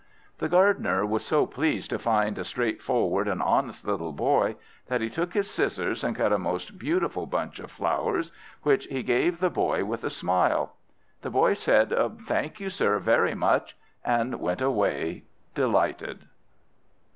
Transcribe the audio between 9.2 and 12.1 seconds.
the boy with a smile. The boy said,